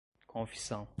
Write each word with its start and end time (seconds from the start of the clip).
confissão 0.27 0.87